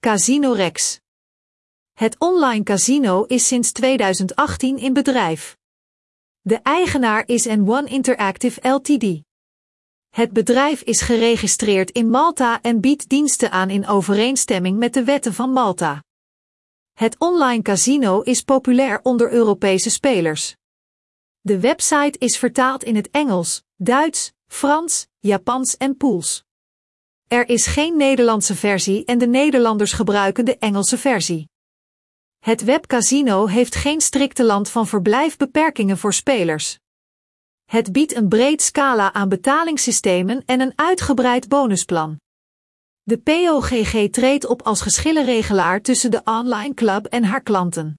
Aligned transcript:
Casino 0.00 0.52
Rex. 0.52 1.00
Het 1.92 2.18
online 2.18 2.64
casino 2.64 3.24
is 3.24 3.46
sinds 3.46 3.72
2018 3.72 4.78
in 4.78 4.92
bedrijf. 4.92 5.56
De 6.40 6.56
eigenaar 6.56 7.22
is 7.26 7.48
N1 7.48 7.84
Interactive 7.84 8.68
Ltd. 8.68 9.22
Het 10.08 10.32
bedrijf 10.32 10.82
is 10.82 11.00
geregistreerd 11.00 11.90
in 11.90 12.10
Malta 12.10 12.60
en 12.62 12.80
biedt 12.80 13.08
diensten 13.08 13.50
aan 13.50 13.70
in 13.70 13.86
overeenstemming 13.86 14.78
met 14.78 14.94
de 14.94 15.04
wetten 15.04 15.34
van 15.34 15.52
Malta. 15.52 16.02
Het 16.92 17.18
online 17.18 17.62
casino 17.62 18.20
is 18.20 18.42
populair 18.42 19.00
onder 19.02 19.32
Europese 19.32 19.90
spelers. 19.90 20.56
De 21.40 21.60
website 21.60 22.18
is 22.18 22.38
vertaald 22.38 22.84
in 22.84 22.96
het 22.96 23.10
Engels, 23.10 23.62
Duits, 23.76 24.32
Frans, 24.46 25.06
Japans 25.18 25.76
en 25.76 25.96
Pools. 25.96 26.44
Er 27.30 27.48
is 27.48 27.66
geen 27.66 27.96
Nederlandse 27.96 28.54
versie 28.54 29.04
en 29.04 29.18
de 29.18 29.26
Nederlanders 29.26 29.92
gebruiken 29.92 30.44
de 30.44 30.58
Engelse 30.58 30.98
versie. 30.98 31.48
Het 32.38 32.64
webcasino 32.64 33.46
heeft 33.46 33.74
geen 33.74 34.00
strikte 34.00 34.44
land 34.44 34.70
van 34.70 34.86
verblijfbeperkingen 34.86 35.98
voor 35.98 36.12
spelers. 36.14 36.78
Het 37.64 37.92
biedt 37.92 38.14
een 38.14 38.28
breed 38.28 38.62
scala 38.62 39.12
aan 39.12 39.28
betalingssystemen 39.28 40.42
en 40.46 40.60
een 40.60 40.72
uitgebreid 40.76 41.48
bonusplan. 41.48 42.20
De 43.02 43.18
POGG 43.18 44.10
treedt 44.10 44.46
op 44.46 44.62
als 44.62 44.80
geschillenregelaar 44.80 45.80
tussen 45.82 46.10
de 46.10 46.20
online 46.24 46.74
club 46.74 47.06
en 47.06 47.24
haar 47.24 47.42
klanten. 47.42 47.98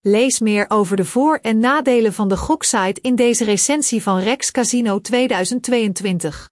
Lees 0.00 0.38
meer 0.38 0.64
over 0.68 0.96
de 0.96 1.04
voor- 1.04 1.38
en 1.42 1.58
nadelen 1.58 2.12
van 2.12 2.28
de 2.28 2.36
goksite 2.36 3.00
in 3.00 3.14
deze 3.14 3.44
recensie 3.44 4.02
van 4.02 4.18
Rex 4.18 4.50
Casino 4.50 5.00
2022. 5.00 6.48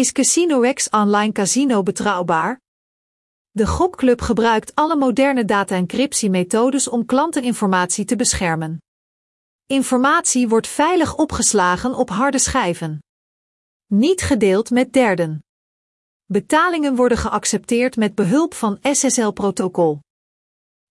Is 0.00 0.12
Casino 0.12 0.60
Rex 0.60 0.88
Online 0.90 1.32
Casino 1.32 1.82
betrouwbaar? 1.82 2.60
De 3.50 3.66
gokclub 3.66 4.20
gebruikt 4.20 4.74
alle 4.74 4.96
moderne 4.96 5.44
data-encryptiemethodes 5.44 6.88
om 6.88 7.06
klanteninformatie 7.06 8.04
te 8.04 8.16
beschermen. 8.16 8.78
Informatie 9.66 10.48
wordt 10.48 10.66
veilig 10.66 11.16
opgeslagen 11.16 11.94
op 11.94 12.10
harde 12.10 12.38
schijven. 12.38 12.98
Niet 13.86 14.20
gedeeld 14.20 14.70
met 14.70 14.92
derden. 14.92 15.44
Betalingen 16.24 16.96
worden 16.96 17.18
geaccepteerd 17.18 17.96
met 17.96 18.14
behulp 18.14 18.54
van 18.54 18.78
SSL-protocol. 18.82 20.00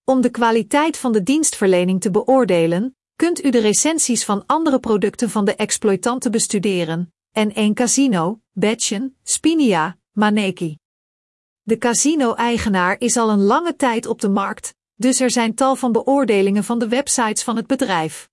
Om 0.03 0.21
de 0.21 0.29
kwaliteit 0.29 0.97
van 0.97 1.11
de 1.11 1.23
dienstverlening 1.23 2.01
te 2.01 2.11
beoordelen, 2.11 2.95
kunt 3.15 3.43
u 3.43 3.49
de 3.49 3.59
recensies 3.59 4.25
van 4.25 4.43
andere 4.45 4.79
producten 4.79 5.29
van 5.29 5.45
de 5.45 5.55
exploitanten 5.55 6.31
bestuderen, 6.31 7.13
en 7.31 7.53
1 7.53 7.73
Casino, 7.73 8.41
Betchen, 8.51 9.17
Spinia, 9.23 9.97
Maneki. 10.11 10.77
De 11.61 11.77
casino-eigenaar 11.77 12.95
is 12.99 13.17
al 13.17 13.29
een 13.29 13.41
lange 13.41 13.75
tijd 13.75 14.05
op 14.05 14.21
de 14.21 14.29
markt, 14.29 14.75
dus 14.95 15.19
er 15.19 15.31
zijn 15.31 15.55
tal 15.55 15.75
van 15.75 15.91
beoordelingen 15.91 16.63
van 16.63 16.79
de 16.79 16.87
websites 16.87 17.43
van 17.43 17.55
het 17.55 17.67
bedrijf. 17.67 18.29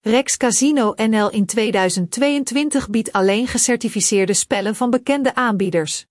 Rex 0.00 0.36
Casino 0.36 0.92
NL 0.96 1.30
in 1.30 1.46
2022 1.46 2.90
biedt 2.90 3.12
alleen 3.12 3.46
gecertificeerde 3.46 4.34
spellen 4.34 4.74
van 4.74 4.90
bekende 4.90 5.34
aanbieders. 5.34 6.06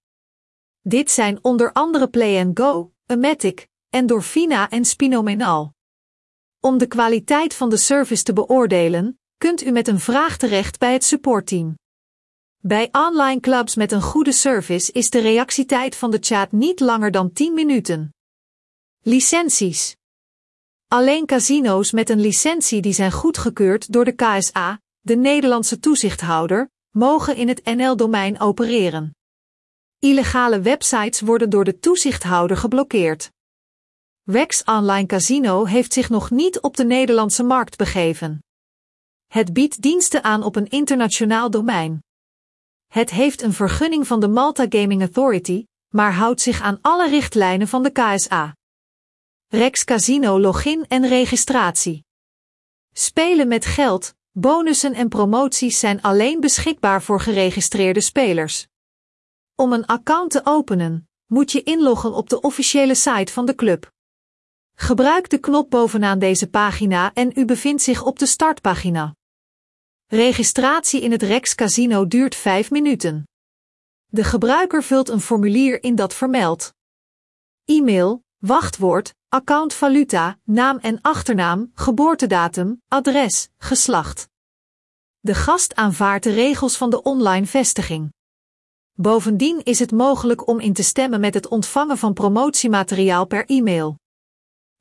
Dit 0.81 1.11
zijn 1.11 1.39
onder 1.41 1.71
andere 1.71 2.07
Play 2.07 2.51
Go, 2.53 2.91
Amatic, 3.05 3.67
Endorfina 3.89 4.69
en 4.69 4.85
Spinomenal. 4.85 5.73
Om 6.59 6.77
de 6.77 6.87
kwaliteit 6.87 7.53
van 7.53 7.69
de 7.69 7.77
service 7.77 8.23
te 8.23 8.33
beoordelen, 8.33 9.19
kunt 9.37 9.63
u 9.63 9.71
met 9.71 9.87
een 9.87 9.99
vraag 9.99 10.37
terecht 10.37 10.79
bij 10.79 10.93
het 10.93 11.03
supportteam. 11.03 11.75
Bij 12.67 12.89
online 12.91 13.39
clubs 13.39 13.75
met 13.75 13.91
een 13.91 14.01
goede 14.01 14.31
service 14.31 14.91
is 14.91 15.09
de 15.09 15.19
reactietijd 15.19 15.95
van 15.95 16.11
de 16.11 16.17
chat 16.21 16.51
niet 16.51 16.79
langer 16.79 17.11
dan 17.11 17.33
10 17.33 17.53
minuten. 17.53 18.13
Licenties. 19.01 19.95
Alleen 20.87 21.25
casino's 21.25 21.91
met 21.91 22.09
een 22.09 22.19
licentie 22.19 22.81
die 22.81 22.93
zijn 22.93 23.11
goedgekeurd 23.11 23.91
door 23.93 24.05
de 24.05 24.11
KSA, 24.11 24.79
de 24.99 25.15
Nederlandse 25.15 25.79
toezichthouder, 25.79 26.69
mogen 26.89 27.35
in 27.35 27.47
het 27.47 27.65
NL-domein 27.65 28.39
opereren. 28.39 29.15
Illegale 29.99 30.61
websites 30.61 31.19
worden 31.19 31.49
door 31.49 31.63
de 31.63 31.79
toezichthouder 31.79 32.57
geblokkeerd. 32.57 33.31
Rex 34.23 34.63
Online 34.63 35.07
Casino 35.07 35.65
heeft 35.65 35.93
zich 35.93 36.09
nog 36.09 36.31
niet 36.31 36.59
op 36.59 36.77
de 36.77 36.85
Nederlandse 36.85 37.43
markt 37.43 37.77
begeven. 37.77 38.43
Het 39.27 39.53
biedt 39.53 39.81
diensten 39.81 40.23
aan 40.23 40.43
op 40.43 40.55
een 40.55 40.69
internationaal 40.69 41.49
domein. 41.49 42.05
Het 42.87 43.09
heeft 43.09 43.41
een 43.41 43.53
vergunning 43.53 44.07
van 44.07 44.19
de 44.19 44.27
Malta 44.27 44.65
Gaming 44.69 45.01
Authority, 45.01 45.65
maar 45.93 46.13
houdt 46.13 46.41
zich 46.41 46.61
aan 46.61 46.79
alle 46.81 47.09
richtlijnen 47.09 47.67
van 47.67 47.83
de 47.83 47.91
KSA. 47.91 48.55
Rex 49.47 49.83
Casino 49.83 50.39
login 50.39 50.85
en 50.87 51.07
registratie. 51.07 52.05
Spelen 52.93 53.47
met 53.47 53.65
geld, 53.65 54.13
bonussen 54.31 54.93
en 54.93 55.09
promoties 55.09 55.79
zijn 55.79 56.01
alleen 56.01 56.39
beschikbaar 56.39 57.01
voor 57.01 57.19
geregistreerde 57.19 58.01
spelers. 58.01 58.67
Om 59.55 59.73
een 59.73 59.85
account 59.85 60.31
te 60.31 60.41
openen, 60.43 61.09
moet 61.25 61.51
je 61.51 61.63
inloggen 61.63 62.13
op 62.13 62.29
de 62.29 62.41
officiële 62.41 62.95
site 62.95 63.33
van 63.33 63.45
de 63.45 63.55
club. 63.55 63.91
Gebruik 64.73 65.29
de 65.29 65.37
knop 65.37 65.69
bovenaan 65.69 66.19
deze 66.19 66.49
pagina 66.49 67.13
en 67.13 67.31
u 67.35 67.45
bevindt 67.45 67.81
zich 67.81 68.03
op 68.03 68.19
de 68.19 68.25
startpagina. 68.25 69.16
Registratie 70.09 71.01
in 71.01 71.11
het 71.11 71.21
Rex 71.21 71.55
Casino 71.55 72.07
duurt 72.07 72.35
5 72.35 72.71
minuten. 72.71 73.23
De 74.05 74.23
gebruiker 74.23 74.83
vult 74.83 75.09
een 75.09 75.21
formulier 75.21 75.83
in 75.83 75.95
dat 75.95 76.13
vermeldt 76.13 76.73
e-mail, 77.65 78.23
wachtwoord, 78.37 79.15
accountvaluta, 79.29 80.39
naam 80.43 80.77
en 80.77 81.01
achternaam, 81.01 81.71
geboortedatum, 81.73 82.81
adres, 82.87 83.49
geslacht. 83.57 84.27
De 85.19 85.35
gast 85.35 85.75
aanvaardt 85.75 86.23
de 86.23 86.31
regels 86.31 86.77
van 86.77 86.89
de 86.89 87.01
online 87.01 87.45
vestiging. 87.45 88.13
Bovendien 88.93 89.63
is 89.63 89.79
het 89.79 89.91
mogelijk 89.91 90.47
om 90.47 90.59
in 90.59 90.73
te 90.73 90.83
stemmen 90.83 91.19
met 91.19 91.33
het 91.33 91.47
ontvangen 91.47 91.97
van 91.97 92.13
promotiemateriaal 92.13 93.25
per 93.25 93.45
e-mail. 93.45 93.97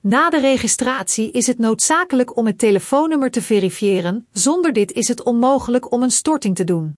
Na 0.09 0.31
de 0.31 0.41
registratie 0.41 1.31
is 1.31 1.47
het 1.47 1.59
noodzakelijk 1.59 2.37
om 2.37 2.47
het 2.47 2.59
telefoonnummer 2.59 3.31
te 3.31 3.43
verifiëren, 3.43 4.29
zonder 4.33 4.73
dit 4.73 4.93
is 4.93 5.09
het 5.09 5.23
onmogelijk 5.23 5.93
om 5.93 6.03
een 6.03 6.11
storting 6.11 6.57
te 6.57 6.65
doen. 6.65 6.97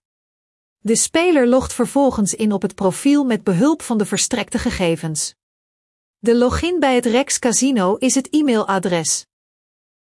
De 0.78 0.96
speler 0.96 1.46
logt 1.46 1.72
vervolgens 1.72 2.34
in 2.34 2.52
op 2.52 2.62
het 2.62 2.74
profiel 2.74 3.24
met 3.24 3.44
behulp 3.44 3.82
van 3.82 3.98
de 3.98 4.04
verstrekte 4.04 4.58
gegevens. 4.58 5.34
De 6.19 6.36
login 6.36 6.80
bij 6.80 6.94
het 6.94 7.06
Rex 7.06 7.38
Casino 7.38 7.96
is 7.96 8.14
het 8.14 8.28
e-mailadres. 8.30 9.26